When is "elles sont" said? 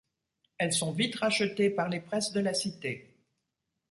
0.57-0.91